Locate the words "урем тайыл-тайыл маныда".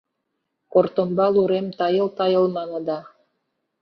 1.41-2.99